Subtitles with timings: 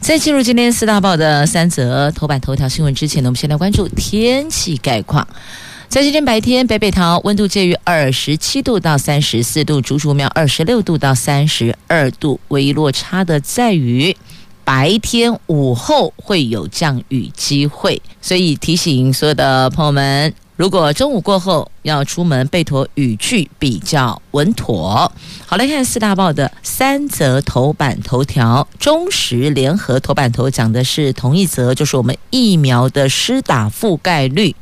[0.00, 5.26] 在进入今天四大报的三则头版头条新闻之前呢，我们先来关注天气概况。
[5.88, 14.16] 在今天白天，北北桃温度介于二十七度到三十四度，竹竹苗二十六度到三十二度，唯一落差的在于
[14.64, 20.32] 白天午后会有降雨机会，所以提醒所有的朋友们。
[20.58, 25.12] 如果中午过后要出门，背妥雨具比较稳妥。
[25.46, 28.66] 好，来看四大报的三则头版头条。
[28.76, 34.56] 中时联合头版头讲的是同一则，就是我们疫苗的施打覆盖率，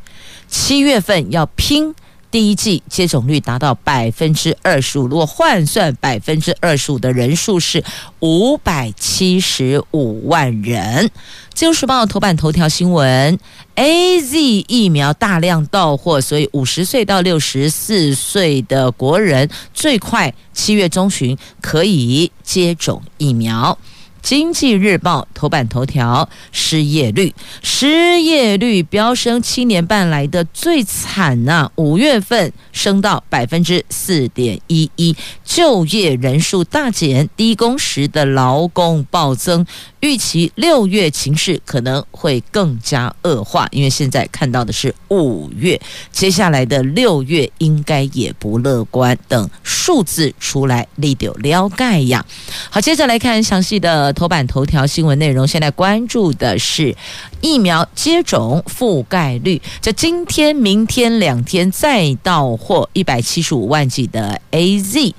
[0.46, 1.94] 七月份要拼。
[2.36, 7.82] 第一季接种率达到百分之二十五，如果换算百分之二十五的人数是
[8.20, 11.10] 五百七十五万人。
[11.54, 13.38] 自由时报头版头条新闻
[13.74, 14.36] ：AZ
[14.68, 23.78] 疫苗大量到货，所以五十岁到六十四岁的国人最快七月中旬可以接种疫苗。
[24.26, 27.32] 经济日报头版头条：失业率，
[27.62, 39.64] 失业率飙升七年半来的最惨呐、五月份升到百分之四点一一，就业人数大减，低工时的劳工暴增。
[40.06, 45.80] 预期六月情势可能会更加恶化，因为现在看到的是五月，
[46.12, 49.18] 接下来的六月应该也不乐观。
[49.26, 52.24] 等数字出来，立丢撩盖呀。
[52.70, 55.44] 好，接着来看详细的头版头条新闻内容。
[55.44, 56.96] 现在关注的是
[57.40, 65.12] 疫苗接种覆盖率，这今天、明天两天再到货一百七十五万剂的 AZ。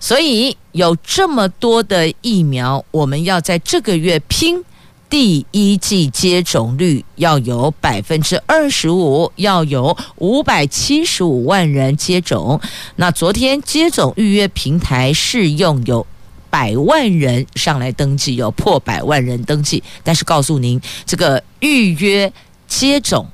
[0.00, 4.64] 所以有这么多的疫苗，我们要在这个月拼
[5.10, 12.60] 第一季接种率要有百分之二十五，要有五百七十五万人接种。
[12.96, 16.06] 那昨天接种预约平台试用有
[16.48, 19.82] 百万人上来登记，有破百万人登记。
[20.04, 22.32] 但是告诉您，这个预约
[22.68, 23.26] 接种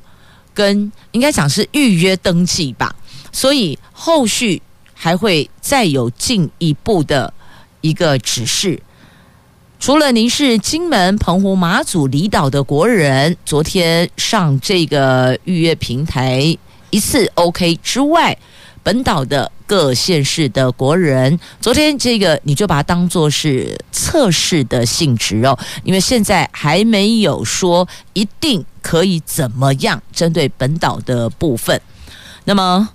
[0.54, 2.96] 跟应该讲是预约登记吧，
[3.30, 4.62] 所以后续。
[5.04, 7.30] 还会再有进一步的
[7.82, 8.80] 一个指示。
[9.78, 16.56] 除了您是金门、澎湖、马祖离岛的国人，昨天上这个预约平台
[16.88, 18.34] 一次 OK 之外，
[18.82, 31.78] 本岛的各县市的国人，昨天这个你就把它当做是测试的性质哦，因为现在还没有说一定可以怎么样针对本岛的部分。
[32.46, 32.88] 那么。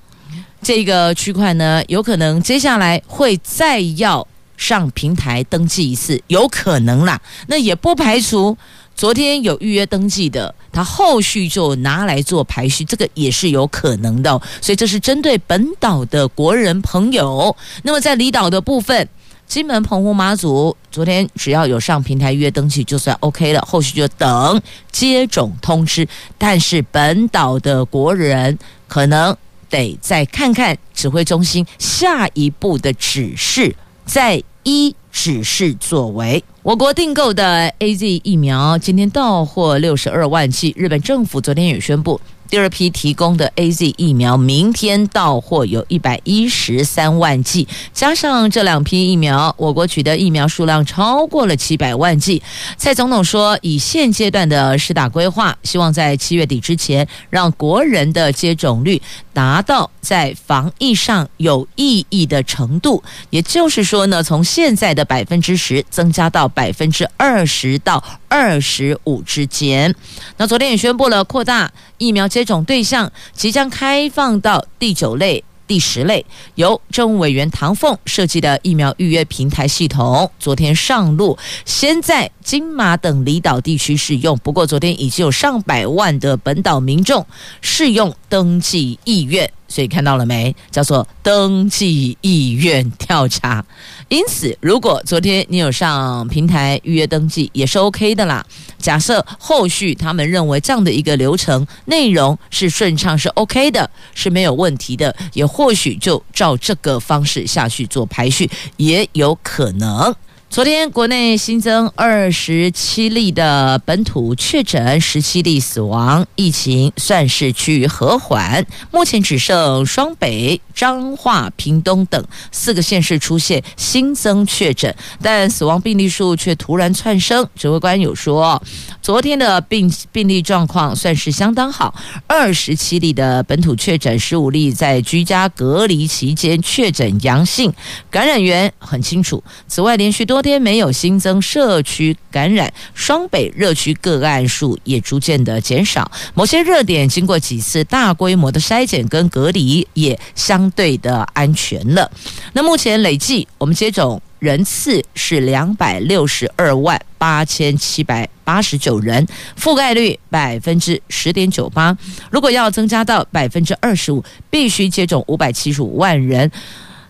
[0.62, 4.28] 这个区块呢，有可能接下来会再要
[4.58, 7.20] 上平台登记一次，有可能啦。
[7.48, 8.58] 那也不排除
[8.94, 14.30] 昨天有预约登记的，他后续就拿来做排序，这个也是有可能的。
[14.62, 17.56] 所以这是针对本岛的国人朋友。
[17.84, 19.08] 那么在离岛的部分，
[19.48, 26.06] 金门、澎湖、马祖，昨天只要有上平台预约登记，就算 OK 了，后续就等接种通知。
[26.38, 28.60] 但是本岛的国人
[28.90, 29.36] 可能。
[29.70, 33.76] 得再看看指挥中心下一步的指示，
[34.06, 36.44] 再依指示作为。
[36.62, 42.20] 我国订购的 AZ 疫苗今天到货六十二万剂，日本政府昨天也宣布。
[42.50, 52.42] 第二批提供的 AZ 疫苗明天到货，有一百一十三万剂，加上这两批疫苗，我国取得疫苗数量超过了七百万剂。
[52.76, 59.00] 蔡总统说，以现阶段的施打规划，希望在七月底之前，让国人的接种率
[59.40, 63.02] 达到在防疫上有意义的程度。
[63.30, 69.96] 也就是说呢，从现在的百分之十增加到百分之二十到二十五之间。
[70.36, 75.42] 那昨天也宣布了扩大疫苗接种对象，即将开放到第九类。
[75.70, 76.26] 第十类
[76.56, 84.36] 由政务委员唐凤设计的疫苗预约平台系统，昨天上路，先在金马等离岛地区试用。
[84.40, 87.24] 不过，昨天已经有上百万的本岛民众
[87.62, 89.54] 试用登记意愿。
[89.70, 90.54] 所以看到了没？
[90.70, 93.64] 叫做登记意愿调查。
[94.10, 98.46] 因此，如果昨天你有上平台预约登记，也是 OK 的啦。
[98.78, 110.14] 假设后续他们认为这样的一个流程内容是顺畅，是 OK 的，是没有问题的，也或许就照这个方式下去做排序，也有可能。
[110.50, 118.66] 昨天国内新增二十七例的本土确诊，十七例死亡，疫情算是趋于和缓。
[118.90, 127.48] 目前只剩双北、彰化、屏东等四个县市出现新增确诊，但死亡病例数却突然窜升。
[127.56, 128.60] 指挥官有说，
[129.04, 131.94] 昨天的病病例状况算是相当好，
[132.26, 137.72] 二十七例的本土确诊，十五例在居家隔离期间确诊阳性，
[138.10, 139.44] 感染源很清楚。
[139.68, 140.39] 此外，连续多。
[140.40, 146.10] 昨天没有新增社区感染，双北热区个案数也逐渐的减少。
[146.34, 152.10] 某些热点经过几次大规模的筛检跟隔离，也相对的安全了。
[152.54, 159.28] 那目前累计我们接种人次是两百六十二万八千七百八十九人，
[159.60, 161.98] 覆盖率百分之十点九八。
[162.32, 166.50] 如果要增加到百分之二十五，必须接种五百七十五万人。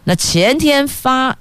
[0.05, 1.37] 那前天发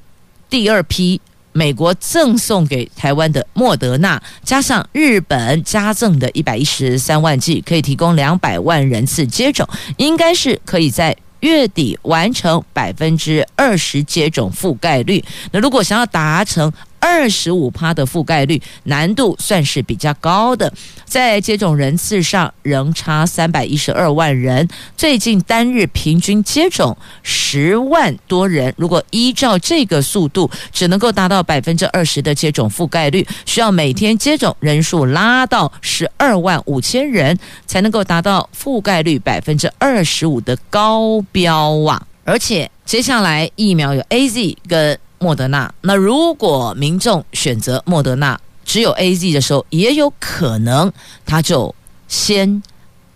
[0.51, 1.19] 第二批。
[1.53, 15.25] 美国赠送给台湾的莫德纳，加上日本加赠的一百一十三万剂，可以提供两百万人次接种，应该是可以在月底完成百分之二十接种覆盖率。
[15.53, 20.73] 那如果想要达成，二十五趴的覆盖率，难度算是比较高的，
[21.05, 24.69] 在接种人次上仍差三百一十二万人。
[24.97, 42.03] 最近单日平均接种十万多人，如果依照这个速度，只能够达到百分之二十的接种覆盖率，需要每天接种人数拉到十二万五千人，才能够达到覆盖率百分之二十五的高标啊！
[42.25, 44.99] 而且接下来疫苗有 AZ 跟。
[45.19, 50.93] 莫德纳，那如果民众选择莫德纳，只有 AZ 的时候，也有可能
[51.27, 51.75] 他就
[52.07, 52.63] 先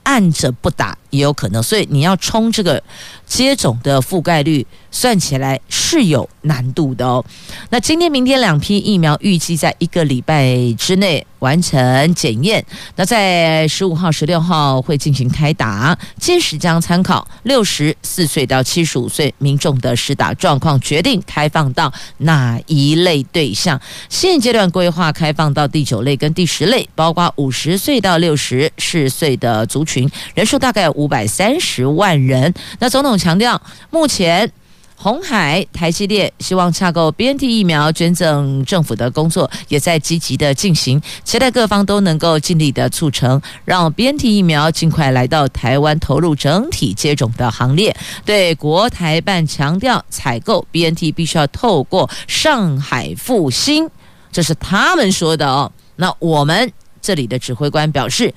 [0.02, 1.62] 按着不打，也有可能。
[1.62, 2.82] 所以你要冲这个
[3.24, 7.24] 接种的覆盖率，算起来是有难度的哦。
[7.70, 11.24] 那今天、明天两批疫苗预计在一个礼拜之内。
[11.42, 12.64] 完成检验，
[12.94, 23.80] 那在十五号、十六号会进行开打，届时将参考六十四岁到七十五岁民众的施打状况，决定开放到哪一类对象。
[24.08, 32.54] 现阶段规划开放到第九类跟第十类，包括五十岁到六十四岁的族群，人数大概五五百三十万人。
[32.78, 33.60] 那总统强调，
[33.90, 34.50] 目前。
[34.94, 47.96] 红海、台积电希望洽购 BNT 疫苗捐赠政府的工作也在积极的进行，期待各方都能够尽力的促成，让 BNT 疫苗尽快来到台湾，投入整体接种的行列。
[48.24, 53.90] 对国台办强调，采购 BNT 必须要透过上海复星，
[54.30, 55.72] 这是他们说的哦。
[55.96, 56.70] 那我们
[57.00, 58.32] 这里的指挥官表示。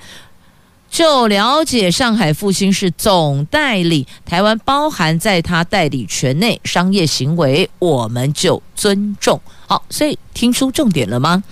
[0.96, 9.38] 就了解，上海复星是总代理，台湾包含在他代理权内，商业行为我们就尊重。
[9.66, 11.44] 好，所以听出重点了吗？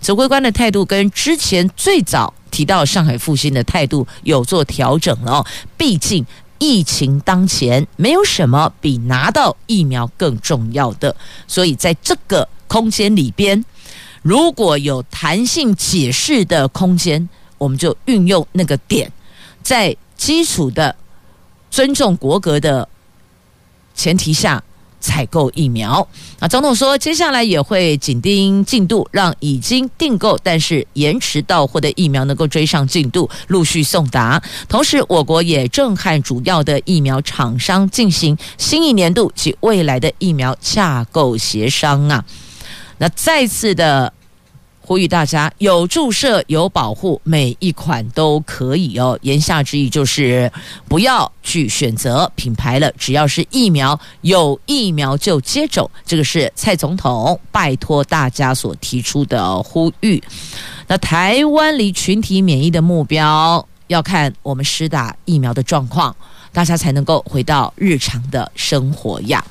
[0.00, 5.46] 指挥官的态度跟之前最早提到上海复星的态度有做调整了哦。
[5.76, 6.24] 毕竟
[6.60, 11.16] 疫情当前，没有什么比拿到疫苗更重要的，
[11.48, 13.64] 所以在这个空间里边，
[14.22, 17.28] 如果有弹性解释的空间。
[17.64, 19.10] 我们就运用那个点，
[19.62, 20.94] 在基础的
[21.70, 22.86] 尊重国格的
[23.94, 24.62] 前提下
[25.00, 26.06] 采购疫苗。
[26.40, 34.42] 啊，总统说，接下来也会紧盯进度，让已经订购但是延迟到货的疫苗能够追上进度，陆续送达。
[34.68, 42.22] 同时，我国也正和主要的疫苗厂商进行新一年度及未来的疫苗洽购协商啊。
[42.98, 44.12] 那再次的。
[44.86, 49.18] 呼吁大家有注射有保护，每一款都可以哦。
[49.22, 50.52] 言下之意就是
[50.86, 55.90] 不要去选择品牌了，只要是疫苗，有疫苗就接种。
[56.04, 60.22] 这个是蔡总统拜托大家所提出的呼吁。
[60.86, 66.14] 那台湾离群体免疫的目标，要看我们施打疫苗的状况，
[66.52, 69.42] 大家才能够回到日常的生活呀。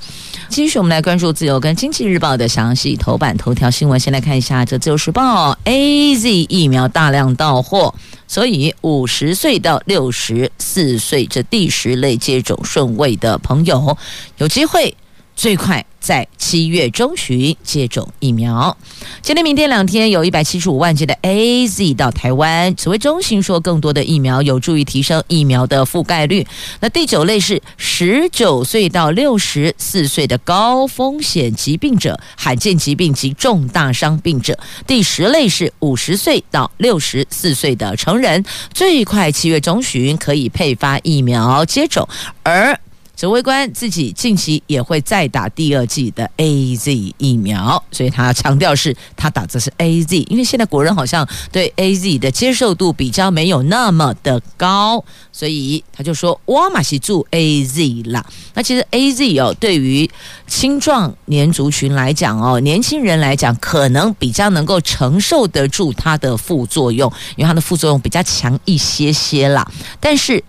[0.50, 4.00] 继续，我们来关注自由跟经济日报的详细头版头条新闻。
[4.00, 7.94] 先来看一下这自由时报，AZ 疫苗大量到货，
[8.28, 13.98] 所以五十岁到六十四岁这第十类接种顺位的朋友
[14.38, 14.96] 有机会。
[15.36, 18.76] 最快在七月中旬接种疫苗。
[19.22, 22.76] 今天、明天两天有一百七十五万剂的 AZ 到台湾。
[22.76, 26.46] 指挥中心说，更多的疫苗有助于提升疫苗的覆盖率。
[26.82, 34.58] 那第九类是十九岁到六十四岁的高风险疾病者、罕见疾病及重大伤病者。
[34.86, 38.44] 第十类是五十岁到六十四岁的成人。
[38.74, 42.08] 最快七月中旬可以配发疫苗接种，
[42.44, 42.78] 而。
[43.16, 58.26] 指挥官自己近期也会再打第二剂的 AZ 疫苗，所以他强调是他打的是 AZ，因为现在国人好像对 AZ 的接受度比较没有那么的高，所以他就说我嘛是注 AZ 啦。
[58.56, 60.10] 那其实 AZ 哦，对于
[60.48, 70.44] 青壮年族群来讲哦，年轻人来讲可能比较能够承受得住它的副作用，因为它的副作用比较强一些些啦，但是。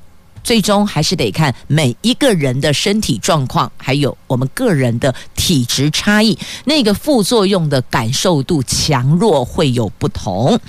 [0.44, 10.60] 最终还是得看每一个人的身体状况，还有我们个人的体质差异，那个副作用的感受度强弱会有不同。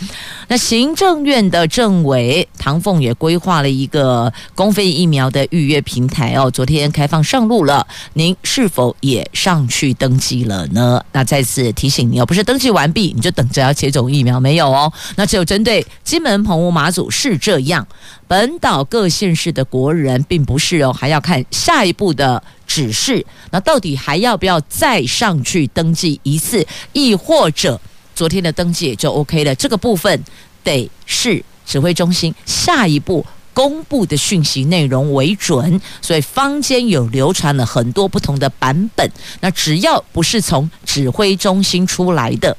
[0.48, 11.04] 那行政院的政委唐凤也规划了一个公费疫苗的预约平台哦，昨天开放上路了，您是否也上去登记了呢？
[11.12, 14.92] 那再次提醒你哦，不是登记完毕你就等着要接种疫苗没有哦？
[15.18, 17.86] 那只有针对金门、澎湖、马祖是这样。
[18.28, 23.26] 本岛各县市的国人并不是哦，还要看下一步的指示。
[23.52, 26.66] 那到底还要不要再上去登记一次？
[26.94, 27.80] 亦或者
[28.14, 29.54] 昨天的登记也就 OK 了？
[29.56, 30.24] 这个部分
[30.64, 35.82] 得是指挥中心下一步公布的讯息内容为准。
[36.02, 39.10] 所以坊间有流传了很多不同的版本。
[39.42, 42.56] 那只要不是从指挥中心出来的，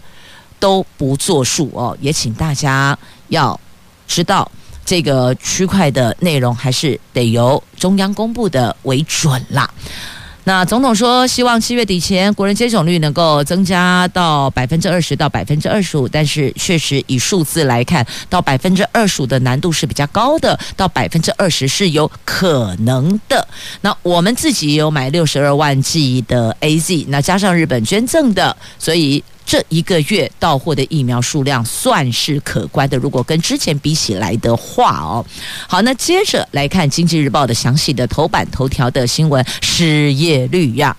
[0.59, 1.97] 都不作数哦。
[2.01, 2.99] 也请大家
[3.29, 3.59] 要
[4.07, 4.51] 知道。
[4.87, 9.69] 这个区块的内容还是得由中央公布的为准啦。
[10.45, 23.45] 那总统说，希望七月底前国人接种率能够增加到百分之二十到百分之二十五，但是确实以数字来看，到百分之二十五的难度是比较高的，到百分之二十是有可能的。
[23.81, 29.25] 那我们自己也有买六十二万剂的 AZ，那加上日本捐赠的，所以。
[29.47, 35.25] 这一个月到货的疫苗数量算是可观的，如果跟之前比起来的话哦，
[35.69, 40.95] 好，那接着来看《经济日报》的详细的头版头条的新闻，失业率呀，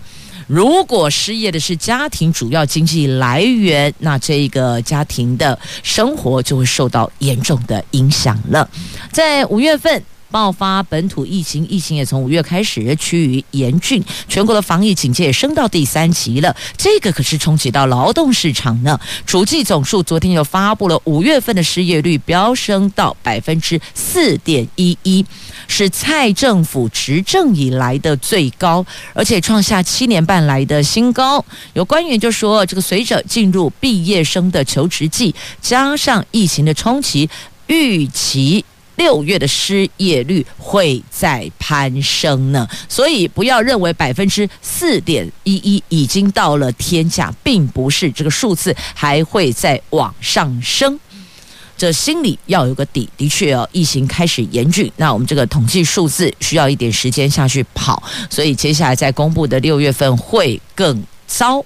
[0.48, 8.68] 如果失业的是家庭主要经济来源，那这一个家庭的生活就会受到严重的影响了，
[9.12, 10.02] 在五月份。
[10.30, 16.56] 爆发本土疫情，疫情也从五月开始趋于严峻，全国的防疫警戒也升到第三级了。
[16.78, 19.00] 这个可是冲击到劳动市场呢。
[19.26, 25.26] 主计总数昨天又发布了五月份的失业率飙升到百分之四点一一，
[25.68, 31.44] 是蔡政府执政以来的最高，而且创下七年半来的新高。
[31.74, 37.30] 有官员就说，这个随着进入毕业生的求职季，加上疫情的冲击，
[37.68, 38.64] 预期。
[38.98, 51.00] 六月的失业率会再攀升呢，所以不要认为百分之四点一一已经到了天价，并不是这个数字还会再往上升。
[51.78, 53.08] 这心里要有个底。
[53.16, 61.64] 的确哦，疫情开始严峻，那我们这个统计数字需要一点时间下去跑，所以接下来在公布的六月份会更糟。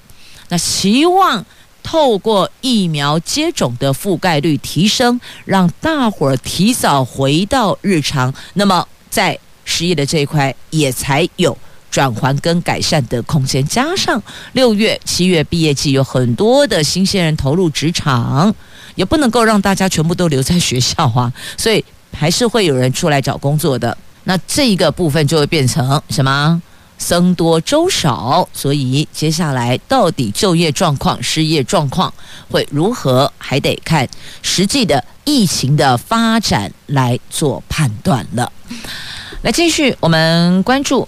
[0.49, 1.45] 那希望。
[1.83, 11.57] 透过疫苗接种的覆盖率提升，让大伙儿提早回到日常，那么在失业的这一块也才有
[11.89, 13.65] 转圜跟改善的空间。
[13.67, 14.21] 加上
[14.53, 18.53] 六月、七月毕业季有很多的新鲜人投入职场，
[18.95, 21.83] 也不能够让大家全部都留在学校啊，所以
[22.13, 23.97] 还是会有人出来找工作的。
[24.23, 26.61] 那这一个部分就会变成什么？
[27.01, 32.13] 僧多粥少，所以接下来到底就业状况、失业状况
[32.47, 34.07] 会如何，还得看
[34.43, 38.51] 实际的疫情的发展来做判断了。
[39.41, 41.07] 来，继续我们关注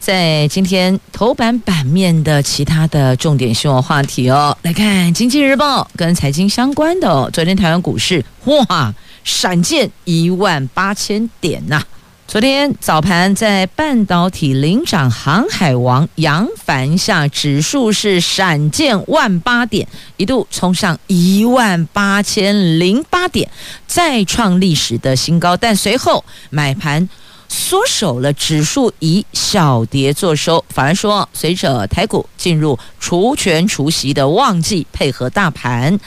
[0.00, 4.58] 在今天头版版面的其他的重点新闻话题哦。
[4.62, 7.30] 来看《经济日报》跟财经相关的哦。
[7.32, 8.92] 昨天台湾股市哇，
[9.22, 11.80] 闪见一万八千点呐、
[12.28, 23.50] 昨天早盘在半导体领涨航海王扬帆下，指数是闪见万八点，一度冲上一万八千零八点，
[23.86, 25.56] 再创历史的新高。
[25.56, 27.08] 但随后买盘
[27.48, 30.62] 缩手了，指数以小跌作收。
[30.68, 35.98] 反而说，随着台股进入除权除息的旺季，配合大盘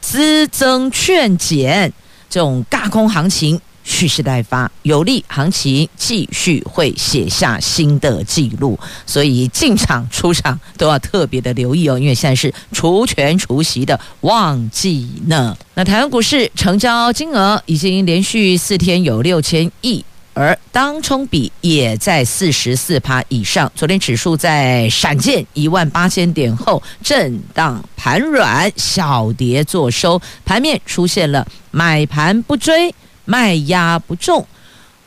[0.00, 1.92] 资增劝减，
[2.28, 3.60] 这种轧空行情。
[3.82, 15.56] 蓄势待发，有利行情继续会写下新的记录，所以进场出场都要特别的留意哦，因为现在是除权除息的旺季呢。
[15.74, 23.70] 那台湾股市成交金额已经连续四天有六千亿，而当冲比也在四十四趴以上。
[23.74, 32.94] 昨天指数在闪见一万八千点后震荡盘软，小跌作收，盘面出现了买盘不追。
[33.30, 34.44] 卖压不重，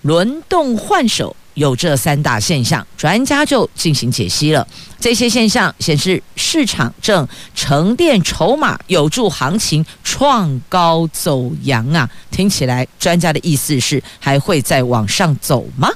[0.03, 4.65] 轮动换手，有这三大现象，专家就进行解析了。
[4.97, 12.09] 这些现象显示市场正沉淀筹码，有助行情创高走阳啊！
[12.31, 15.89] 听起来专家的意思是还会再往上走吗？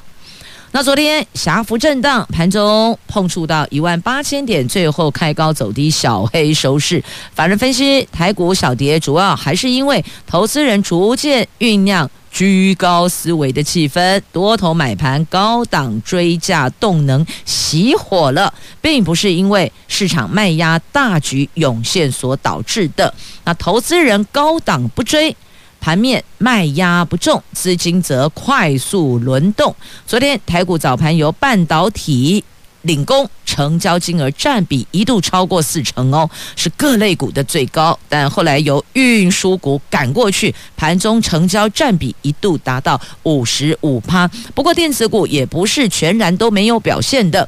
[0.74, 7.02] 那昨天狭幅震荡，盘中碰触到一万八千点，最后开高走低，小黑收市。
[7.34, 23.12] 法人分析，台股小跌，主要还是因为投资人逐渐酝酿居高思维的气氛，多头买盘高档追价动能熄火了，并不是因为市场卖压大举涌现所导致的。
[23.46, 25.36] 那投资人高档不追。
[25.80, 29.76] 盘面卖压不重，资金则快速轮动。
[30.06, 32.44] 昨天台股早盘由半导体
[32.84, 37.98] 领攻，成交金额占比一度超过四成哦，是各类股的最高。
[38.08, 44.30] 但后来由运输股赶过去，盘中成交占比一度达到五十五趴。
[44.54, 47.48] 不过电子股也不是全然都没有表现的。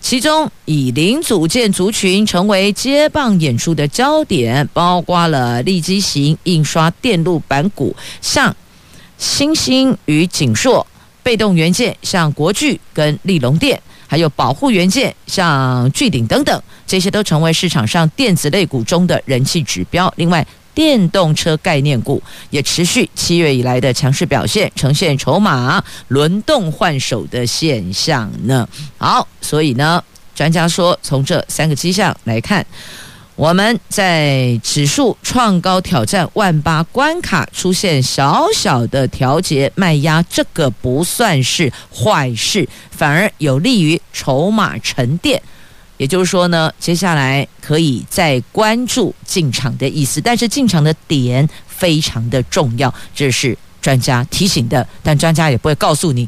[0.00, 8.54] 其中，以零组件族群成为接棒演出的焦点，包括了利基型印刷电路板股，像
[9.18, 10.84] 星星与景硕；
[11.22, 13.78] 被动元件像国巨跟立隆电；
[14.08, 20.12] 还有保护元件像聚鼎等等，这些都成为市场上电子类股中的人气指标。
[20.16, 28.68] 另外，电动车概念股也持续七月以来的强势表现，呈现筹码轮动换手的现象呢。
[28.98, 30.02] 好，所以呢，
[30.34, 32.64] 专家说，从这三个迹象来看，
[33.36, 45.42] 我们在指数创高挑战万八关卡出现小小的调节卖压，这个不算是坏事，反而有利于筹码沉淀。
[46.00, 56.26] 也就是说呢，接下来可以再关注进场的意思，但是进场的点非常的重要，这是专家提醒的，但专家也不会告诉你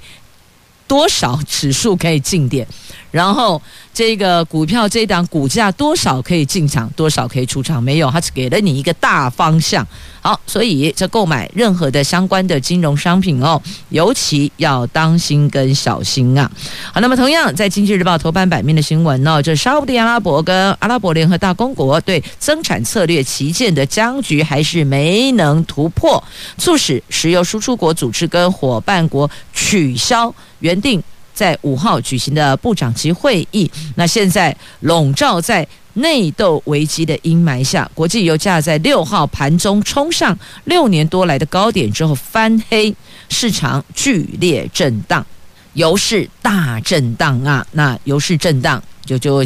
[0.92, 2.66] 多少指数可以进点，
[3.10, 3.62] 然后。
[3.94, 7.82] 这个股票这档股价多少可以进场，多少可以出场？
[7.82, 9.86] 没有，它只给了你一个大方向。
[10.22, 16.50] 好，所以这购买任何的相关的金融商品哦，尤其要当心跟小心啊。
[16.90, 26.24] 好，那么同样在《经济日报》头版版面的新闻呢，这沙乌地阿拉伯跟阿拉伯联合大公国对增产策略旗舰的僵局还是没能突破，
[26.56, 31.00] 促使石油输出国组织跟伙伴国取消原定。
[31.34, 42.94] 在五号举行的部长级会议，那现在笼罩在内斗危机的阴霾下，国际油价在六号盘中冲上六年多来的高点之后翻黑，
[43.30, 45.26] 市场剧烈震荡，
[45.72, 47.66] 油市大震荡啊！
[47.72, 49.42] 那油市震荡就就。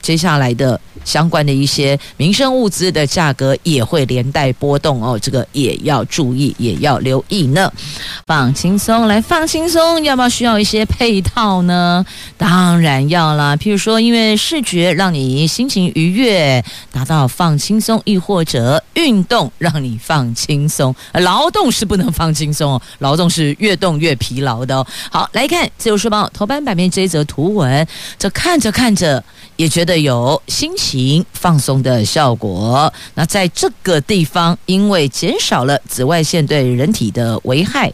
[0.00, 7.70] 接下来的相关的一些民生物资的价格也会连带波动哦，这个也要注意，也要留意呢。
[8.26, 12.04] 放轻松，来放轻松，要不要需要一些配套呢？
[12.36, 13.56] 当然要啦。
[13.56, 20.94] 譬如说，因为视觉让你心情愉悦，达到放轻松；亦或者运动让你放轻松。
[21.12, 24.86] 劳动是不能放轻松哦，劳动是越动越疲劳的哦。
[25.10, 27.86] 好，来看《自由时报》头版版面这一则图文，
[28.18, 29.22] 这看着看着。
[29.56, 32.92] 也觉得有心情放松的效果。
[33.14, 37.92] 那在这个地方，因为减少了紫外线对人体的危害，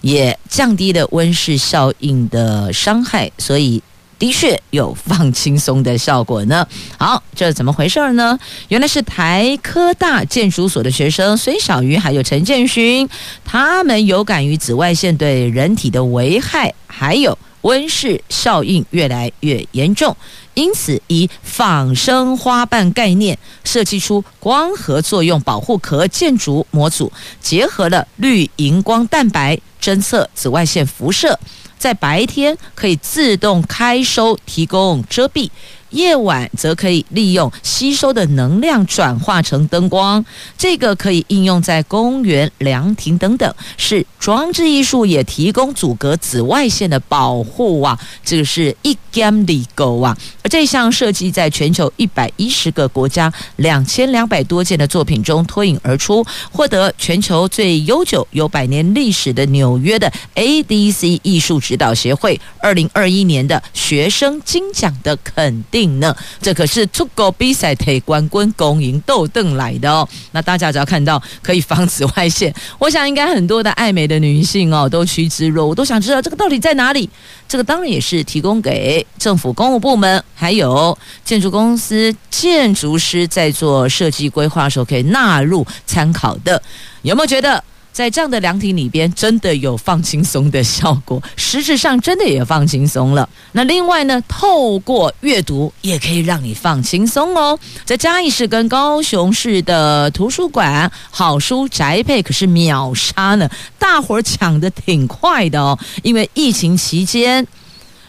[0.00, 3.82] 也降低了温室效应的伤害，所以
[4.18, 6.66] 的确有放轻松的效果呢。
[6.98, 8.38] 好，这怎么回事呢？
[8.68, 13.06] 原来是台科大建筑所的学生孙小瑜还有陈建勋，
[13.44, 20.16] 他们有感于紫外线对人体的危害，还有温室效应越来越严重。
[20.56, 31.38] 因此，以仿生花瓣概念设计出光合作用保护壳建筑模组，结合了绿荧光蛋白侦测紫外线辐射，
[31.78, 35.50] 在白天可以自动开收提供遮蔽。
[35.90, 40.24] 夜晚则可以利用吸收的能量转化成灯光，
[40.58, 47.98] 这个可以应用在公园、凉亭等等，是装置艺术，也提供阻隔紫外线的保护啊！
[48.24, 50.16] 这个是一兼利钩啊！
[50.42, 65.64] 而这项设计在全球一百一十个国家、两千两百多件的作品中脱颖而出，获得全球最悠久、有百年历史的纽约的 ADC 艺术指导协会二零二一年的学生金奖的肯。
[65.76, 70.08] 定呢，这可是出国比赛提冠军、公赢斗邓来的哦。
[70.32, 77.10] 那大家只要看到可以防紫外线， 我想应该很多的爱美的女性哦都趋之若鹜，都想知道这个到底在哪里。
[77.46, 86.60] 这个当然也是提供给政府公务部门，还有建筑公司、建筑师在做设计规划的时候可以纳入参考的。
[87.02, 87.62] 有没有觉得？
[87.96, 93.26] 在这样的凉亭里边，真的有放轻松的效果，实质上真的也放轻松了。
[93.52, 97.58] 那另外呢，透过阅读也可以让你放轻松哦。
[97.86, 105.78] 在嘉义市跟高雄市的图书馆，好书宅配可是秒杀呢，大伙儿抢得挺快的哦。
[106.02, 107.46] 因为疫情期间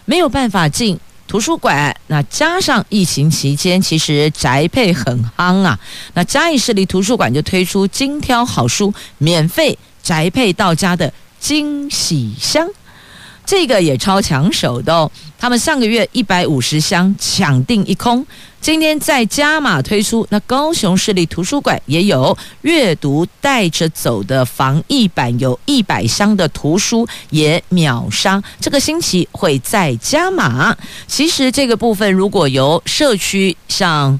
[0.03, 5.77] 没有办法进图书馆，那加上疫情期间其实宅配很夯啊，
[6.13, 12.67] 那嘉义市立图书馆就推出精挑好书免费宅配到家的惊喜箱。
[13.47, 15.09] 这个也超抢手的哦！
[15.39, 18.25] 他们上个月一百五十箱抢订一空，
[18.59, 20.27] 今天再加码推出。
[20.29, 28.43] 那高雄市立图书馆也有阅读带着走的防疫版，有一百箱的图书也秒杀。
[28.59, 30.75] 这个星期会再加码。
[31.07, 34.19] 其实这个部分如果由社区像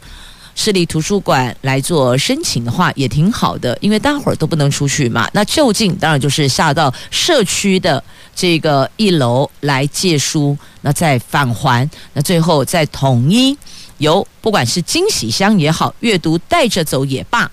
[0.57, 5.29] 市立图书馆来做申请的话，也挺好的，因为大伙儿都不能出去嘛。
[5.31, 8.03] 那就近当然就是下到社区的。
[8.39, 13.57] 这个一楼来借书，那再返还，那最后再统一
[13.97, 17.49] 由不管是惊喜箱也好，阅读带着走也罢，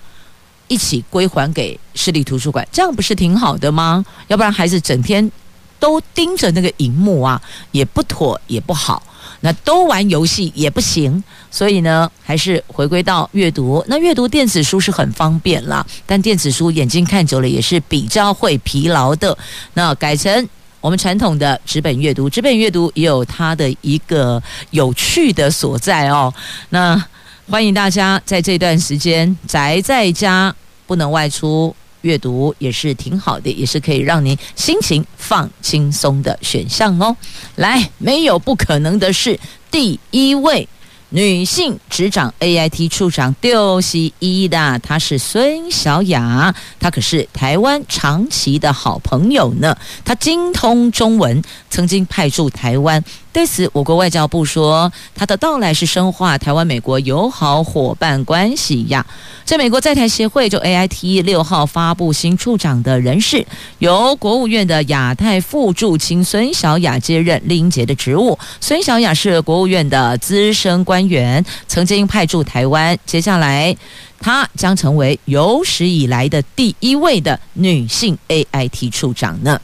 [0.67, 4.05] 一起归还给市立图书馆，这样不是挺好的吗？
[4.27, 5.31] 要不然孩子整天
[5.79, 7.41] 都盯着那个荧幕啊，
[7.71, 9.01] 也不妥也不好。
[9.45, 13.85] 那都玩游戏也不行，所以呢，还是回归到阅读。
[13.87, 19.37] 那阅读电子书是很方便啦，但电子书眼睛看久了也是比较会疲劳的。
[19.75, 20.49] 那改成。
[20.81, 26.31] 我们传统的纸本阅读，纸本阅读也有它的一个有趣的所在哦。
[26.69, 27.03] 那
[27.49, 30.55] 欢迎大家在这段时间宅在家，
[30.85, 31.75] 不能外出
[32.05, 37.17] 阅读，也是挺好的，也是可以让您心情放轻松的选项哦。
[37.55, 39.39] 来，没有不可能的事，
[39.71, 40.67] 第一位。
[41.09, 49.77] 女性执掌 AIT 处长丢西伊的，她是孙小雅，她可是台湾长期的好朋友呢。
[50.03, 53.01] 她精通中文，曾经派驻台湾。
[53.35, 59.05] 对此，我国外交部说，他的到来是深化台湾美国友好伙伴关系呀。
[59.43, 63.45] 在美国在台协会就 AIT 六号发布新处长的人事，
[63.79, 68.39] 由国务院的亚太副驻青孙小雅接任酈英杰的职务。
[68.61, 72.97] 孙小雅是国务院的资深官员，曾经派驻台湾。
[73.05, 73.75] 接下来，
[74.17, 79.59] 她将成为有史以来的第一位的女性 AIT 处长呢。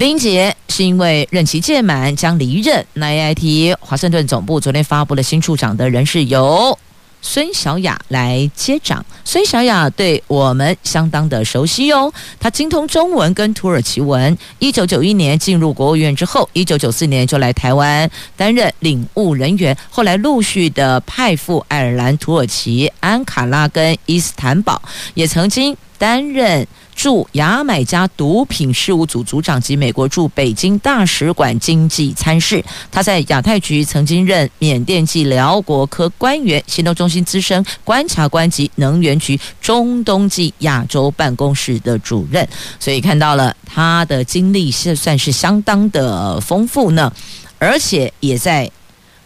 [0.00, 6.78] 酈英杰是因为任期届满将离任，那 AIT 华盛顿总部昨天发布了新处长的人事，由
[7.20, 9.04] 孙小雅来接掌。
[9.26, 14.34] 孙小雅对我们相当的熟悉哦，她精通中文跟土耳其文。
[14.58, 24.80] 一九九一年进入国务院之后，一九九四年就来台湾担任领务人员，后来陆续的派赴爱尔兰、土耳其、安卡拉跟伊斯坦堡，
[25.12, 26.66] 也曾经担任。
[26.92, 42.46] 驻牙买加毒品事务组组长及美国驻北京大使馆经济参事，他在亚太局曾经任缅甸及寮国科官员、行动中心资深观察官及能源局中东及亚洲办公室的主任，
[42.78, 47.10] 所以看到了他的经历是算是相当的丰富呢，
[47.58, 48.70] 而且也在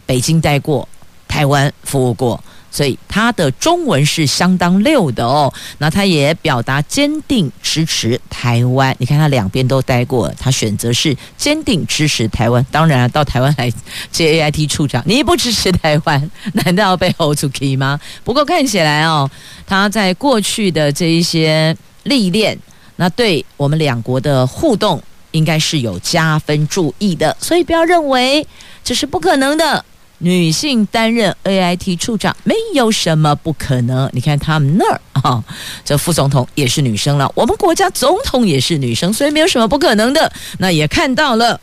[0.06, 0.88] 北京待过，
[1.26, 2.40] 台湾服务过。
[2.74, 8.92] 所以他的中文是相当溜的哦，那他也表达坚定支持台湾。
[8.98, 12.66] 你看他两边都待过，他选择是坚定支持台湾。
[12.72, 13.72] 当然到台湾来
[14.10, 18.00] 接 AIT 处长，你不支持台湾，难道要被 hold 出去吗？
[18.24, 19.30] 不过看起来哦，
[19.64, 22.58] 他在过去的这一些历练，
[22.96, 27.36] 那对我们两国的互动应该是有加分注意的。
[27.38, 28.44] 所以不要认为
[28.82, 29.84] 这是不可能的。
[30.24, 34.08] 女性担任 AIT 处长没有什么不可能。
[34.14, 35.44] 你看他们那儿啊，
[35.84, 40.32] 这副总统也是女生了，我们国家总统也是女生，所以没有什么不可能的。
[40.58, 41.60] 那也看到了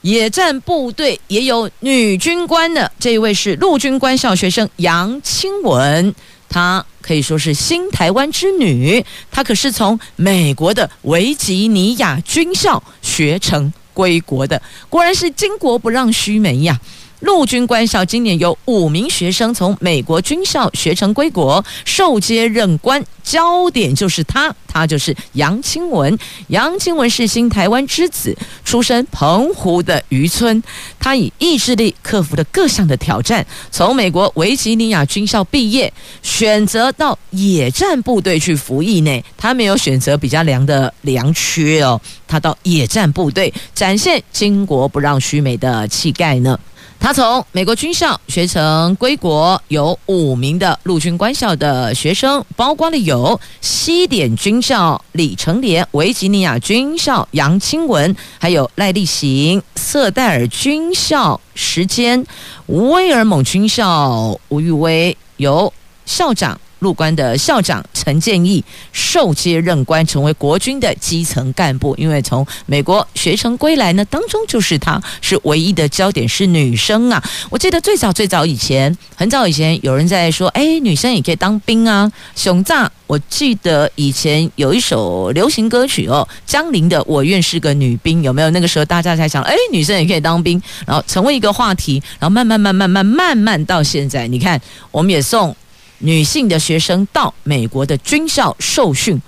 [0.00, 6.14] 野战部队也有女军官的，这一位是陆军官校学生杨清文，
[6.48, 16.80] 她可以说是新台湾之女，她可是从美国的维吉尼亚军校学成归国的，果然是巾帼不让须眉呀。
[17.22, 26.18] 陆军官校今年有五名学生从美国军校学成归国，受接任官，焦点就是他，他就是杨清文。
[26.48, 30.60] 杨清文是新台湾之子，出身澎湖的渔村，
[30.98, 39.22] 他以意志力克服了各项的挑战，从美国维吉尼亚军校毕业，选择到野战部队去服役呢。
[39.36, 46.58] 他没有选择比较凉的凉缺哦，他到野战部队展现巾帼不让须眉的气概呢。
[47.02, 62.24] 他从美国军校学成归国，有五名的陆军官校的学生，包括了有西点军校李成莲、维吉尼亚军校杨清文，还有赖立行、瑟戴尔军校时间、
[62.66, 65.74] 威尔蒙军校吴玉威，由
[66.06, 66.60] 校长。
[66.82, 71.94] 入关的校长陈建义受接任官，成为国军的基层干部。
[71.96, 77.22] 因为从美国学成归来呢，当中就是他是唯一的焦点，是女生啊。
[77.48, 82.10] 我记得最早最早以前，很早以前有人在说，哎，女生也可以当兵啊。
[82.34, 88.50] 熊炸，我记得以前有一首流行歌曲哦，江玲的《我愿是个女兵》，有没有？
[88.50, 95.54] 那个时候大家才想，哎，女生也可以当兵，然后成为一个话题，然后慢慢慢慢慢慢慢到现在，你看，我们也送。
[96.02, 99.20] 女性的学生到美国的军校受训，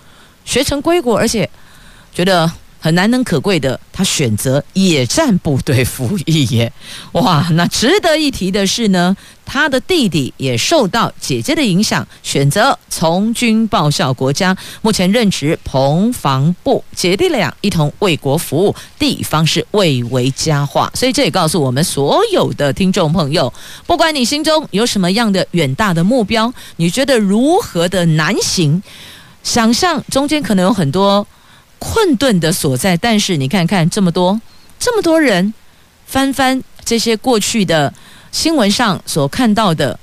[0.44, 1.48] 学成归国，而且
[2.12, 2.50] 觉得
[2.84, 6.70] 很难能可贵的，他选择野战部队服役耶！
[7.12, 9.16] 哇，那值得一提的是呢，
[9.46, 20.92] 他的弟弟也受到姐姐的影响，选择从军报效国家，目前任职彭防部，姐弟俩一同为国服务，地方是蔚为佳话。
[20.94, 23.50] 所以这也告诉我们所有的听众朋友，
[23.86, 28.82] 不管你心中有什么样的远大的目标，你觉得如何的难行，
[29.42, 31.26] 想象中间可能有很多。
[31.84, 34.40] 困顿的所在，但是你看看这么多
[34.78, 35.52] 这么多人，
[36.06, 37.92] 翻翻这些过去的
[38.32, 39.98] 新闻上所看到的，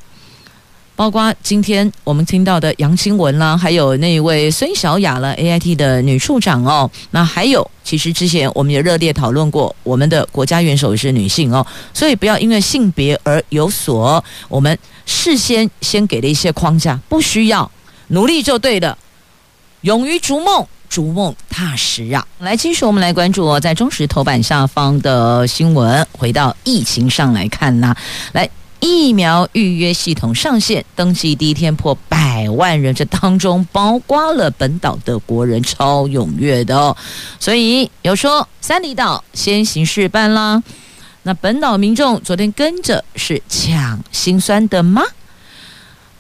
[0.96, 17.70] 包括今天我们听到的杨清文啦，还有那一位孙小雅了，AIT 的女处长哦，那还有其实之前我们也热烈讨论过，我们的国家元首也是女性哦，所以不要因为性别而有所，我们事先先给了一些框架，不需要
[18.10, 18.98] 努力就对了，
[19.82, 20.66] 勇于逐梦。
[20.92, 22.28] 逐梦踏实啊！
[22.40, 26.06] 来，继续我们来关注哦，在中时头版下方的新闻。
[26.12, 27.96] 回到疫情上来看呢，
[28.34, 28.48] 来
[28.82, 36.98] 疫苗预约系统上线，登记第一天破百万人，这当中包括了本岛的国人，超踊跃的哦。
[37.40, 40.62] 所以有说三里岛先行试办啦，
[41.24, 45.02] 那本岛民众昨天跟着是抢心酸的吗？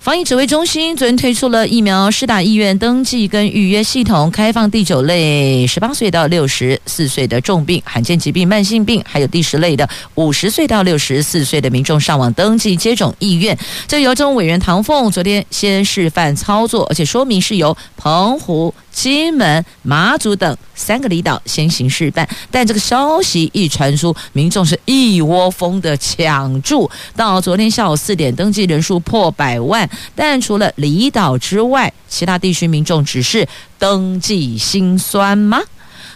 [0.01, 13.55] 防疫指挥中心昨天推出了疫苗施打意愿登记跟预约系统，开放第九类十八岁到六十四岁的重病、罕见疾病、慢性病，还有第十类的五十岁到六十四岁的民众上网登记接种意愿。
[13.87, 18.73] 这由中委员唐凤昨天先示范操作，而且说明是由澎湖。
[18.91, 26.89] 金门、马祖等三个离岛先行示范，但这个消息一传出，民众是一窝蜂的抢注。
[27.15, 33.47] 到昨天下午四点，登记人数破百万，但除了离岛之外，其他地区民众只是
[33.79, 35.59] 登记心酸吗？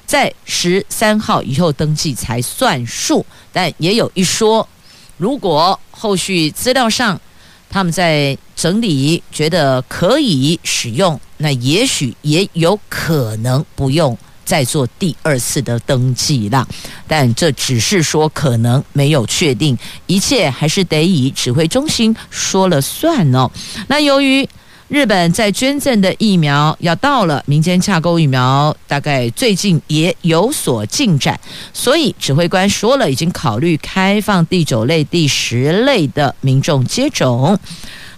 [0.05, 3.25] 在十三号以后登记才算数。
[3.51, 4.67] 但也有一说，
[5.17, 7.19] 如果后续资料上，
[7.69, 16.65] 他们在整理，觉得可以使用，那也许也有可能不用再做第二次的登记了。
[17.07, 23.51] 但这只是说可能，没有确定，一切还是得以指挥中心说了算哦。
[23.87, 24.47] 那由于
[24.87, 31.39] 日本在捐赠的疫苗要到了，民间洽购疫苗大概最近也有所进展，
[31.73, 37.57] 所以指挥官说了，已经考虑开放第九类、第十类的民众接种。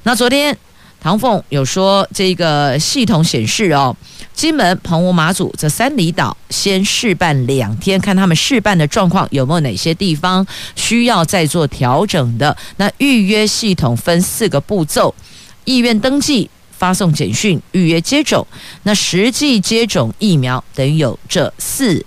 [0.04, 0.58] 那昨天
[1.00, 3.96] 唐凤有说，这个系统显示哦，
[4.34, 12.58] 金门、澎湖、马祖这三离岛先试办两天，看他们试办的状况有没有哪些地方需要再做调整的。
[12.76, 15.16] 那预约系统分四个步骤，
[15.64, 16.50] 意愿登记。
[16.78, 18.46] 发送简讯预约接种，
[18.84, 22.06] 那实际接种疫苗等于有这四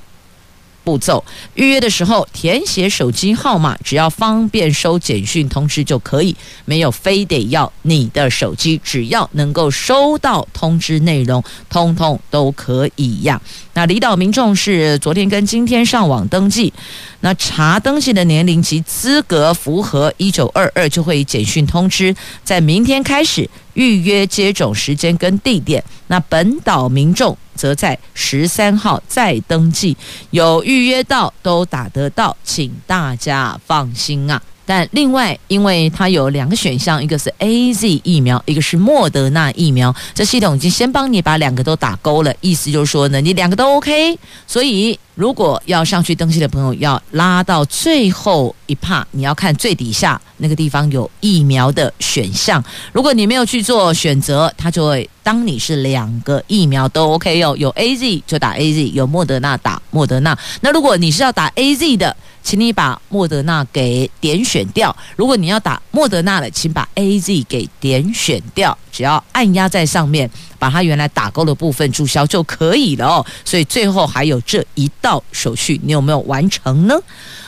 [0.82, 1.22] 步骤。
[1.54, 13.40] 预约的时候填写手机号码，只要方便收简讯通知就可以，没有非得要你的手机，只要能够收到通知内容，通通都可以呀。
[13.74, 16.72] 那离岛民众是昨天跟今天上网登记，
[17.20, 23.48] 那查登记的年龄及资格符合一九二二，就会简讯通知，在明天开始
[23.80, 25.82] 预约接种时间跟地点。
[26.08, 29.96] 那本岛民众则在十三号再登记，
[30.32, 34.40] 有预约到都打得到，请大家放心啊。
[34.66, 44.98] 但另外，因为它有两个选项，一个是 AZ 疫苗，一个是莫德纳疫苗，这系统已经先帮你把两个都打勾了，意思就是说呢，你两个都 OK，所以。
[45.20, 52.64] 如果要上去登记的朋友，要拉到最后一趴，你要看最底下那个地方有疫苗的选项。
[52.90, 60.34] 如果你没有去做选择，它就会当你是两个疫苗都 OK 哟，有 AZ 就打 AZ，有莫德纳打莫德纳。
[60.62, 64.96] 那如果你是要打 AZ 的，请你把莫德纳给点选掉。
[65.16, 68.76] 如果你要打莫德纳的，请把 AZ 给点选掉。
[68.90, 70.30] 只要按压在上面，
[70.60, 73.26] 把它原来打勾的部分注销就可以了哦。
[73.44, 76.94] 所以最后还有这一道手续，你有没有完成呢？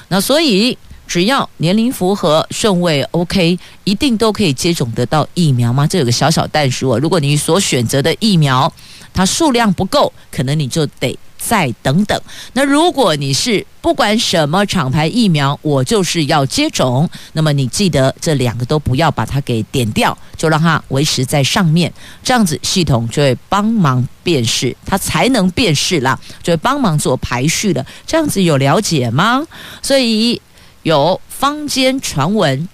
[0.09, 5.87] 那所以只要年龄符合、顺位 OK，一定都可以接种得到疫苗吗？
[5.87, 6.99] 这有个小小但书哦。
[6.99, 8.73] 如果你所选择的疫苗
[9.15, 11.17] 它数量不够，可能你就得。
[11.45, 12.21] 再等等。
[12.53, 27.85] 那如果你是不管什么厂牌疫苗，我就是要接种，那么你记得这两个都不要把它给点掉，就让它维持在上面，这样子系统就会帮忙辨识，它才能辨识啦，就会帮忙做排序了。
[28.07, 29.45] 这样子有了解吗？
[29.83, 30.41] 所以
[30.85, 32.69] 有坊间传闻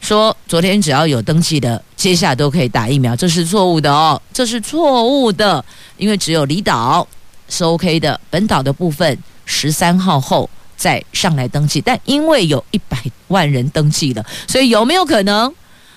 [0.00, 5.64] 说，昨天只要有登记的，接下来都可以打疫苗，这是错误的哦，这是错误的，
[5.96, 7.06] 因为只有离岛。
[7.50, 12.96] 是 OK 的，本岛的部分十三号后再上来登记，但因为有一百
[13.28, 15.52] 万人登记了，所以有没有可能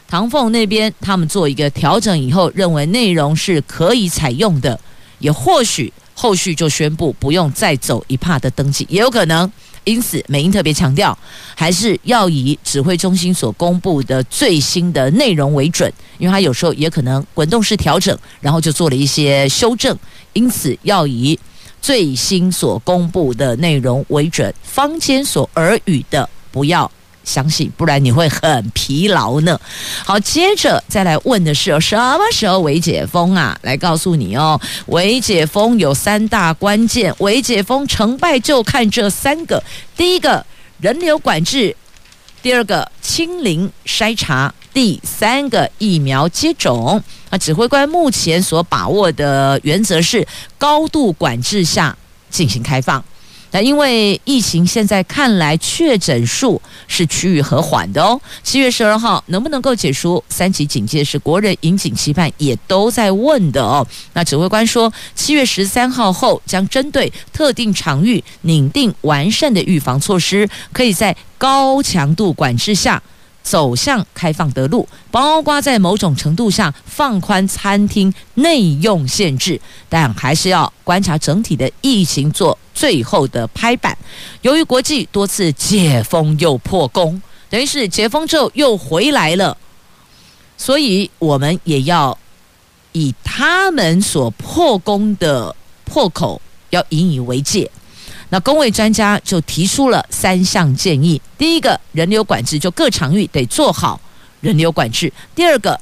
[0.08, 4.78] 唐凤那边他们做一个调整以后，认为内容是可以采用的，
[5.20, 9.50] 也或许后续就宣布不用再走一帕的登记，也有可能。
[9.86, 11.18] 因此，美英特别强调，
[11.56, 19.94] 还是要以指挥中心所公布的最新的内容为准，因为他有时候也可能滚动式调整，然后就做了一些修正。
[20.34, 21.40] 因此，要以
[21.82, 26.90] 最新所公布的内容为准，坊间所耳语的不要
[27.24, 29.60] 相信，不然你会很疲劳呢。
[30.06, 33.58] 好，接着再来问的是，什么时候微解封啊？
[33.62, 39.64] 来告诉你哦，微解封有三大关键，微解封成败就看这三个：
[39.96, 40.46] 第一个，
[40.80, 41.74] 人流管制；
[42.44, 47.02] 第二个，清零筛查；第三个，疫苗接种。
[47.30, 50.28] 啊，指挥官目前所把握的原则是
[50.58, 51.98] 高度管制下
[52.30, 53.02] 进行开放。
[53.54, 58.20] 那因为疫情现在看来确诊数是趋于和缓的哦。
[58.42, 63.86] 七月十二号能不能够解除三级警戒是国人引颈期盼，也都在问的哦。
[64.14, 73.02] 那指挥官说，七月十三号后将针对特定场域拟定完善的预防措施，可以在高强度管制下。
[73.44, 83.98] 走向开放的路，包括在某种程度上放宽餐厅内用限制，但还是要观察整体的疫情做最后的拍板。
[84.42, 89.56] 由于国际多次解封又破功，等于是解封之后又回来了，
[90.58, 92.18] 所以我们也要
[92.92, 95.56] 以他们所破功的
[95.86, 97.70] 破口，要引以为戒。
[98.30, 104.02] 那公卫专家就提出了三项建议：第一个，人流管制就各场域得做好
[104.42, 105.80] 人流管制；第二个，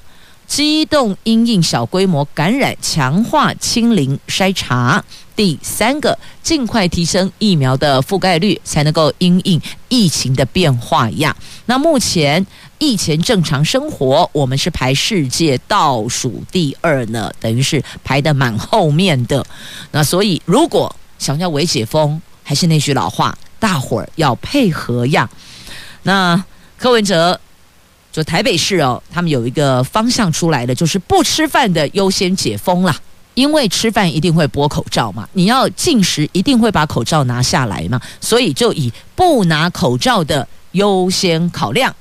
[0.52, 5.02] 机动因应小规模感染，强化清零筛查；
[5.34, 11.34] 第三个，尽快提升疫苗的覆盖率，才能够因应疫情的变化呀。
[11.68, 12.46] 那目前
[12.80, 19.46] 疫情正常生活，我们是排世界倒数第二呢，等于是排得蛮后面的。
[19.92, 25.30] 那所以，如果想要微解封，还是那句老话，大伙儿要配合呀。
[26.04, 26.44] 那
[26.78, 27.40] 柯文哲
[28.12, 32.96] 就台北市哦，他们有一个方向出来的，就是不吃饭的优先解封啦。
[33.34, 41.96] 因为吃饭一定会剥口罩嘛，你要进食一定会把口罩拿下来嘛，所以就以不拿口罩的优先考量。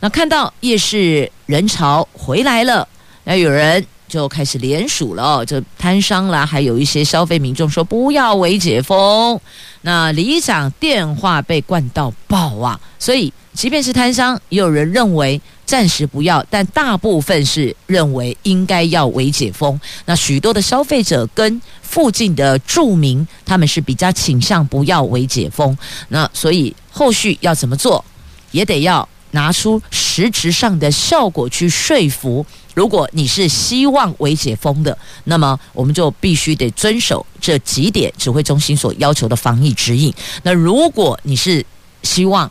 [0.00, 2.86] 那看到夜市人潮回来了，
[3.24, 3.86] 那有人。
[4.08, 9.38] 就开始联署了，就摊商啦，还有一些消费民众说不要微解封。
[9.82, 12.80] 那里长电话被灌到爆啊！
[12.98, 19.78] 所以即便是摊商，也有人认为暂时不要，但大部分是认为应该要微解封。
[20.06, 25.76] 那许多的消费者跟附近的住民，他们是比较倾向不要微解封。
[26.08, 28.04] 那所以后续要怎么做，
[28.50, 32.44] 也得要拿出实质上的效果去说服。
[32.74, 40.12] 如果你是希望微解封的，那么我们就必须得遵守这几点指挥中心所要求的防疫指引。
[40.42, 41.64] 那如果你是
[42.02, 42.50] 希望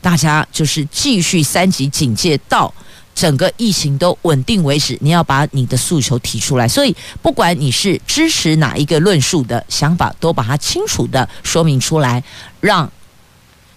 [0.00, 2.72] 大家就是继续三级警戒到
[3.14, 6.66] 整个疫情都稳定为止，你要把你的诉求提出来。
[6.66, 12.22] 所以，不管你是支持哪一个论述的想法，都把它清楚地说明出来，
[12.60, 12.90] 让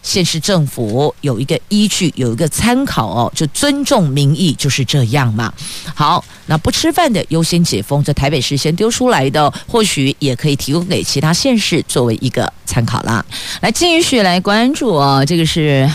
[0.06, 5.52] 县市政府有一个依据，有一个参考哦，就尊重民意，就是这样嘛。
[5.96, 13.26] 好，那不吃饭的优先解封，在台北市先丢出来的，或许也可以提供给其他县市作为一个参考啦。
[13.62, 15.92] 来继续来关注哦，这个是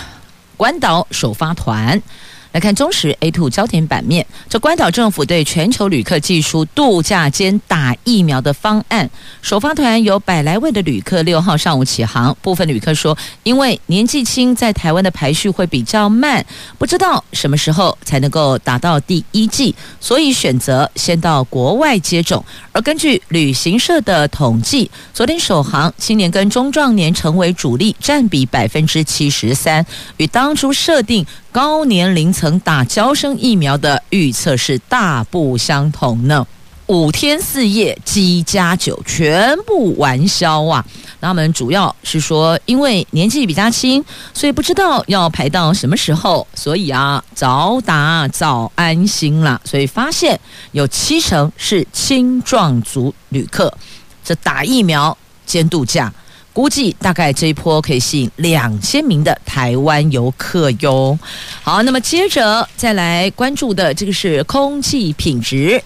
[0.57, 2.03] 关岛首发团。
[2.53, 9.09] 来看中时 A2 焦点版面，这关岛政府对全球旅客寄出度假兼打疫苗的方案。
[9.41, 12.37] 首发团有百来位的旅客，六号上午起航。
[12.43, 16.45] 部分旅客说，因为年纪轻，在台湾的排序会比较慢，
[16.77, 22.45] 不知道什么时候才能够打到第一剂，所以选择先到国外接种。
[22.73, 29.87] 而根据旅行社的统计，昨天首航青年跟中壮年成为主力，占比百分之七十三，
[30.17, 31.25] 与当初设定。
[31.53, 36.47] 高年龄层打娇生疫苗的预测是大不相同呢。
[36.87, 40.85] 五天四夜机加酒全部完销啊！
[41.21, 49.61] 那他们主要是说，因为年纪比较轻，所以不知道要排到什么时候，所以啊，早打早安心啦。
[49.65, 50.39] 所以发现
[50.73, 53.73] 有七成是青壮族旅客，
[54.25, 56.13] 这打疫苗兼度假。
[56.61, 61.19] 估计大概这一波可以吸引两千名的台湾游客哟。
[61.63, 65.83] 好，那么接着再来关注的这个是空气品质。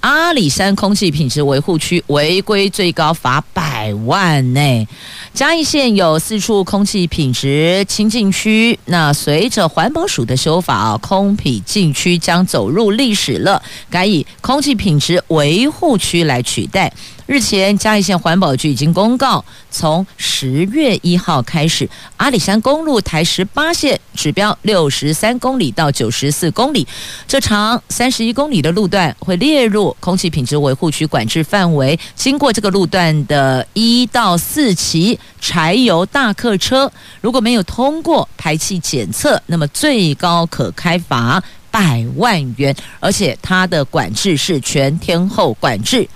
[0.00, 4.88] 阿里山空气品质维护区违规最高罚百万呢。
[5.34, 16.90] 嘉义县有四处空气品质清净区，那随着环保署的修法，空品禁区将走入历史了，改以空气品质维护区来取代。
[17.26, 26.86] 日前，嘉义县环保局已经公告，从十月一号开始，阿里山公路台十八线指标六十三公里到九十四公里，
[27.28, 31.98] 这长三十一公里的路段会列入空气品质维护区管制范围。
[32.16, 46.08] 经过这个路段的一到四期柴油大客车，如果没有通过排气检测，那么最高可开罚百万元，而且它的管制是全天候管制。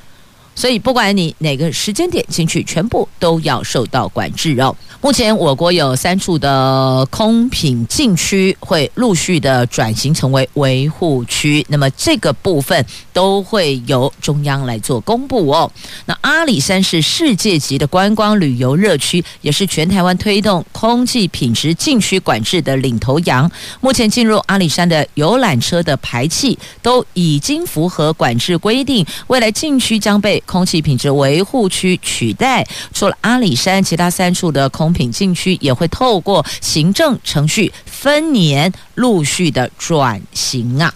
[0.56, 4.74] 所以，不管你哪个时间点进去，全部都要受到管制哦。
[5.02, 15.70] 目前，我国有三处的空品禁区会陆续的转型成为维护区，那么这个部分都会由中央来做公布哦。
[16.06, 23.48] 那阿里山是世界级的观光旅游热区，也是全台湾推动空气品质禁区管制的领头羊。
[23.82, 40.94] 目前进入阿里山的游览车的排气都已经符合管制规定，未来禁区将被空气品质维护区取代，除了阿里山，其他三处的空品禁区也会透过行政程序分年陆续的转型啊。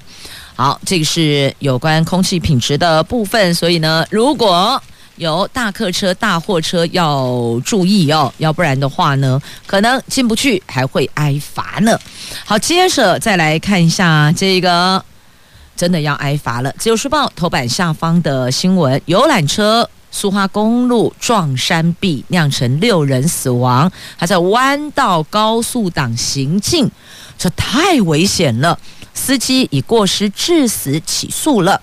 [0.55, 4.83] 好，这个是有关空气品质的部分，所以呢，如果
[5.17, 11.99] 有大客车、大货车要注意哦，要不然的话呢，可能进不去，还会挨罚呢。
[12.45, 15.05] 好，接着再来看一下这个。
[15.77, 16.75] 真的要挨罚了！
[16.79, 26.91] 自由时报头版下方的新闻：游览车苏花公路撞山壁，酿成六人死亡，还在弯道高速挡行进，
[27.39, 28.79] 这太危险了！
[29.15, 31.81] 司机已过失致死起诉了。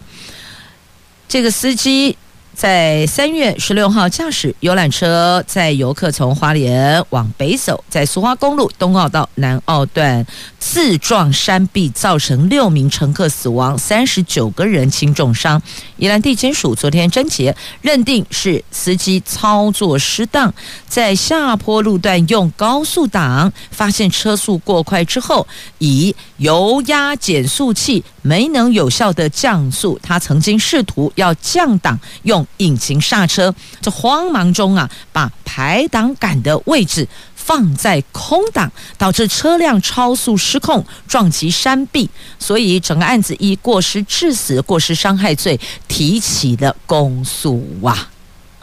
[1.27, 2.17] 这个司机。
[2.57, 10.25] 在三月十六号，驾驶游览车载游客从花莲往北走，在苏花公路东澳到南澳段
[10.57, 15.61] 自撞山壁，造成六名乘客死亡，三十九个人轻重伤。
[15.97, 20.51] 宜兰地检署昨天侦结，认定是司机操作失当，
[20.87, 25.47] 在下坡路段用高速档，发现车速过快之后，
[25.77, 32.45] 以油压减速器没能有效的降速，他曾经试图要降档用。
[32.57, 45.57] 引擎刹车，这慌忙中啊，把排挡杆的位置放在空档，导致车辆超速失控撞击山壁，所以整个案子以过失致死、过失伤害罪
[45.87, 48.09] 提起了公诉啊。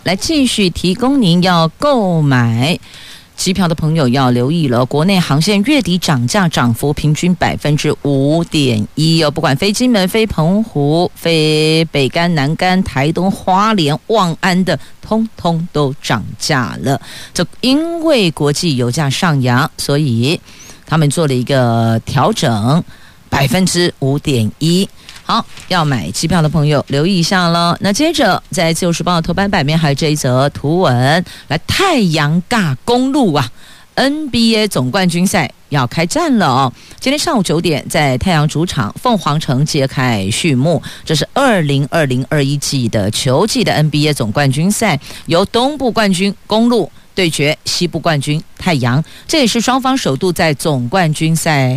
[0.03, 2.79] 来继续提供您要购买。
[3.37, 17.01] 机票的朋友要留意了，国内航线月底涨价涨幅平均百分之五点一哦，不管飞金门、飞澎湖、飞北干、南干、台东、花莲、望安的，通通都涨价了。
[17.35, 20.41] 这因为国际油价上扬，所以
[20.87, 22.83] 他们做了一个调整，
[23.35, 24.89] 百分之五点一。
[25.25, 27.77] 好，要买机票的朋友留意一下了。
[27.81, 33.51] 那接着在《自由时报》头版版面还有这一则图文，来太阳尬公路啊
[33.97, 36.73] ！NBA 总冠军赛要开战了哦。
[37.01, 40.81] 今天上午九点，在太阳主场凤凰城揭开序幕。
[41.05, 51.75] 这是二零二零二一季的球季的 NBA 总冠军赛，由东部冠军公路对决西部冠军太阳，这也是双方首度在总冠军赛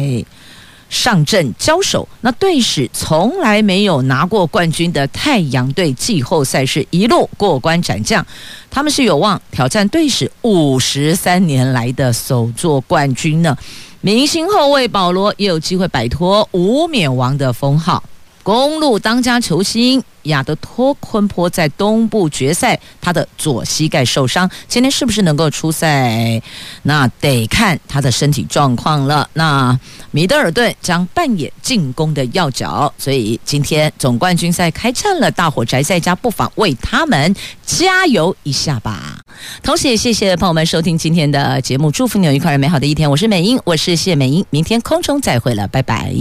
[0.89, 2.07] 上阵交手。
[2.21, 8.25] 那队史从来没有拿过冠军的太阳队，季后赛是一路过关斩将，
[8.69, 13.57] 他们是有望挑战队史五十三年来的首座冠军呢。
[14.01, 18.03] 明星后卫保罗也有机会摆脱无冕王的封号。
[18.48, 26.41] 公路当家球星亚德托昆波在东部决赛，他的左膝盖受伤，今天是不是能够出赛？
[26.84, 29.30] 那得看他的身体状况了。
[29.34, 29.78] 那
[30.12, 37.36] 米德尔顿将扮演进攻的要角，所以今天总冠军赛开战了，大伙宅在家不妨为他们
[37.66, 39.20] 加油一下吧。
[39.62, 43.12] 同时也谢谢朋友们收听今天的节目，祝福你有愉快而美好的一天。
[43.12, 46.14] 我是美英，我是谢美英，明天空中再会了，拜拜。